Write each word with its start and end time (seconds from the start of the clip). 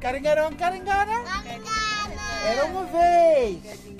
Caringarão, 0.00 0.52
caringana. 0.54 1.12
Era 2.46 2.64
uma 2.64 2.84
vez 2.86 3.90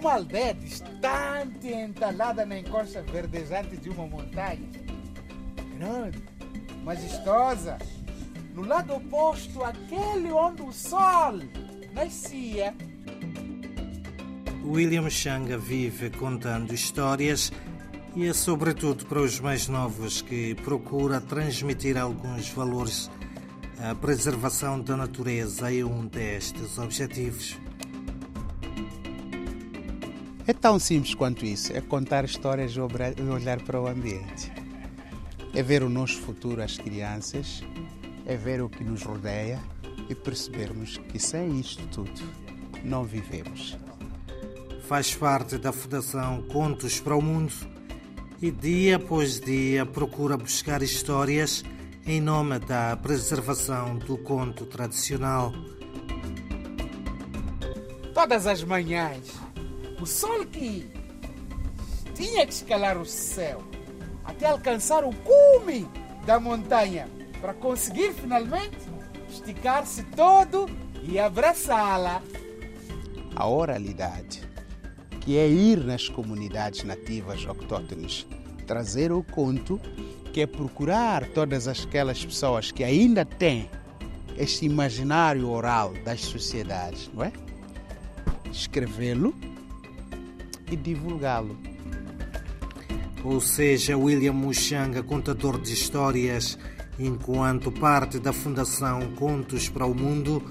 uma 0.00 0.14
aldeia 0.14 0.54
distante 0.54 1.68
entalada 1.68 2.46
na 2.46 2.58
encosta 2.58 3.02
verdejante 3.02 3.76
de 3.76 3.90
uma 3.90 4.06
montanha. 4.06 4.66
Grande, 5.76 6.22
majestosa. 6.82 7.76
No 8.54 8.62
lado 8.66 8.94
oposto, 8.94 9.62
aquele 9.62 10.32
onde 10.32 10.62
o 10.62 10.72
sol 10.72 11.38
nascia. 11.92 12.74
William 14.64 15.08
Changa 15.10 15.58
vive 15.58 16.08
contando 16.10 16.72
histórias 16.72 17.52
e 18.16 18.26
é 18.26 18.32
sobretudo 18.32 19.04
para 19.04 19.20
os 19.20 19.38
mais 19.38 19.68
novos 19.68 20.22
que 20.22 20.54
procura 20.56 21.20
transmitir 21.20 21.98
alguns 21.98 22.48
valores. 22.48 23.10
A 23.82 23.94
preservação 23.94 24.78
da 24.78 24.94
natureza 24.94 25.74
é 25.74 25.82
um 25.82 26.06
destes 26.06 26.76
objetivos. 26.76 27.58
É 30.46 30.52
tão 30.52 30.78
simples 30.78 31.14
quanto 31.14 31.46
isso, 31.46 31.72
é 31.72 31.80
contar 31.80 32.26
histórias 32.26 32.74
e 32.76 33.22
olhar 33.22 33.58
para 33.62 33.80
o 33.80 33.88
ambiente. 33.88 34.52
É 35.54 35.62
ver 35.62 35.82
o 35.82 35.88
nosso 35.88 36.20
futuro 36.20 36.62
às 36.62 36.76
crianças, 36.76 37.62
é 38.26 38.36
ver 38.36 38.60
o 38.60 38.68
que 38.68 38.84
nos 38.84 39.02
rodeia 39.02 39.58
e 40.10 40.14
percebermos 40.14 40.98
que 40.98 41.18
sem 41.18 41.58
isto 41.58 41.82
tudo 41.86 42.20
não 42.84 43.02
vivemos. 43.02 43.78
Faz 44.86 45.14
parte 45.14 45.56
da 45.56 45.72
Fundação 45.72 46.42
Contos 46.42 47.00
para 47.00 47.16
o 47.16 47.22
Mundo 47.22 47.54
e 48.42 48.50
dia 48.50 48.96
após 48.96 49.40
dia 49.40 49.86
procura 49.86 50.36
buscar 50.36 50.82
histórias 50.82 51.64
em 52.06 52.20
nome 52.20 52.58
da 52.58 52.96
preservação 52.96 53.96
do 53.98 54.16
conto 54.18 54.66
tradicional. 54.66 55.52
Todas 58.14 58.46
as 58.46 58.64
manhãs, 58.64 59.32
o 60.00 60.06
sol 60.06 60.44
que 60.46 60.90
tinha 62.14 62.46
que 62.46 62.52
escalar 62.52 62.98
o 62.98 63.06
céu 63.06 63.62
até 64.24 64.46
alcançar 64.46 65.04
o 65.04 65.14
cume 65.14 65.88
da 66.24 66.38
montanha 66.38 67.08
para 67.40 67.54
conseguir 67.54 68.12
finalmente 68.12 68.78
esticar-se 69.28 70.02
todo 70.04 70.66
e 71.02 71.18
abraçá-la. 71.18 72.22
A 73.34 73.46
oralidade, 73.46 74.42
que 75.20 75.38
é 75.38 75.48
ir 75.48 75.78
nas 75.78 76.08
comunidades 76.08 76.84
nativas 76.84 77.46
autóctones, 77.46 78.26
trazer 78.66 79.12
o 79.12 79.22
conto, 79.22 79.80
que 80.32 80.40
é 80.40 80.46
procurar 80.46 81.26
todas 81.28 81.66
aquelas 81.68 82.24
pessoas 82.24 82.70
que 82.70 82.84
ainda 82.84 83.24
têm 83.24 83.68
este 84.36 84.64
imaginário 84.64 85.48
oral 85.48 85.92
das 86.04 86.20
sociedades, 86.22 87.10
não 87.12 87.24
é? 87.24 87.32
Escrevê-lo 88.50 89.34
e 90.70 90.76
divulgá-lo. 90.76 91.58
Ou 93.22 93.40
seja, 93.40 93.98
William 93.98 94.32
Muxanga, 94.32 95.02
contador 95.02 95.60
de 95.60 95.72
histórias, 95.72 96.58
enquanto 96.98 97.70
parte 97.70 98.18
da 98.18 98.32
Fundação 98.32 99.12
Contos 99.14 99.68
para 99.68 99.84
o 99.84 99.94
Mundo, 99.94 100.42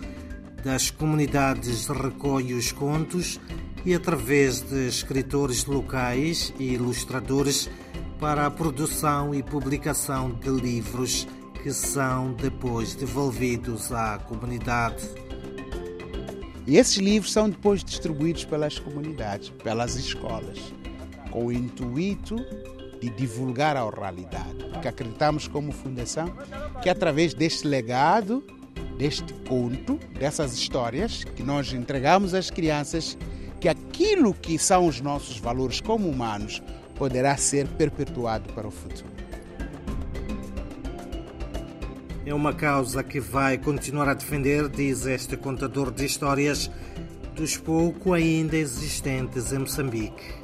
das 0.64 0.92
comunidades 0.92 1.88
recolhe 1.88 2.54
os 2.54 2.72
contos 2.72 3.40
e, 3.86 3.94
através 3.94 4.62
de 4.62 4.88
escritores 4.88 5.66
locais 5.66 6.54
e 6.60 6.74
ilustradores, 6.74 7.70
para 8.20 8.46
a 8.46 8.52
produção 8.52 9.34
e 9.34 9.42
publicação 9.42 10.32
de 10.32 10.50
livros 10.50 11.26
que 11.64 11.72
são 11.72 12.34
depois 12.34 12.94
devolvidos 12.94 13.94
à 13.94 14.18
comunidade. 14.18 15.04
E 16.68 16.78
esses 16.78 16.98
livros 16.98 17.32
são 17.32 17.50
depois 17.50 17.82
distribuídos 17.82 18.44
pelas 18.44 18.78
comunidades, 18.78 19.50
pelas 19.64 19.96
escolas, 19.96 20.74
com 21.32 21.46
o 21.46 21.52
intuito 21.52 22.36
de 23.00 23.10
divulgar 23.10 23.78
a 23.78 23.86
oralidade. 23.86 24.66
Porque 24.74 24.90
acreditamos 24.90 25.48
como 25.48 25.72
fundação 25.72 26.28
que 26.82 26.90
através 26.90 27.34
deste 27.34 27.66
legado, 27.68 28.44
deste 28.98 29.34
conto, 29.48 29.98
dessas 30.20 30.54
histórias 30.54 31.24
que 31.24 31.42
nós 31.42 31.72
entregamos 31.72 32.34
às 32.34 32.50
crianças, 32.50 33.18
que 33.62 33.70
aquilo 33.70 34.34
que 34.34 34.60
são 34.60 34.86
os 34.86 35.00
nossos 35.00 35.40
valores 35.40 35.80
como 35.80 36.10
humanos 36.10 36.62
poderá 37.00 37.38
ser 37.38 37.66
perpetuado 37.70 38.52
para 38.54 38.68
o 38.68 38.72
futuro. 38.72 39.08
É 42.26 42.34
uma 42.34 42.54
causa 42.54 43.02
que 43.02 43.22
vai 43.22 43.58
continuar 43.58 44.10
a 44.10 44.14
defender, 44.14 44.68
diz 44.68 45.06
este 45.06 45.38
contador 45.38 45.92
de 45.92 46.06
histórias, 46.06 46.70
dos 47.34 47.58
pouco 47.58 48.14
ainda 48.14 48.58
existentes 48.58 49.54
em 49.54 49.60
Moçambique. 49.60 50.36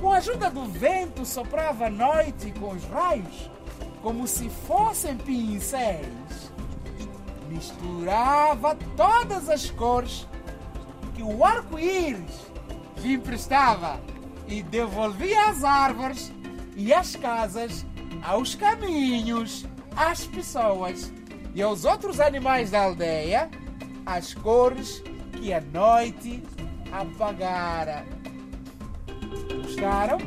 Com 0.00 0.10
a 0.10 0.16
ajuda 0.16 0.50
do 0.50 0.64
vento, 0.64 1.24
soprava 1.26 1.86
a 1.86 1.90
noite 1.90 2.50
com 2.58 2.70
os 2.72 2.82
raios, 2.84 3.50
como 4.02 4.26
se 4.26 4.48
fossem 4.66 5.16
pincéis. 5.18 6.50
Misturava 7.50 8.76
todas 8.96 9.48
as 9.50 9.70
cores 9.70 10.26
que 11.14 11.22
o 11.22 11.44
arco-íris 11.44 12.50
lhe 12.96 13.12
emprestava 13.12 14.00
e 14.52 14.62
devolvia 14.62 15.48
às 15.48 15.64
árvores 15.64 16.30
e 16.76 16.92
às 16.92 17.16
casas, 17.16 17.86
aos 18.22 18.54
caminhos, 18.54 19.64
às 19.96 20.26
pessoas 20.26 21.10
e 21.54 21.62
aos 21.62 21.86
outros 21.86 22.20
animais 22.20 22.70
da 22.70 22.84
aldeia 22.84 23.50
as 24.04 24.34
cores 24.34 25.02
que 25.32 25.54
a 25.54 25.60
noite 25.60 26.42
apagara. 26.92 28.04
Gostaram? 29.62 30.18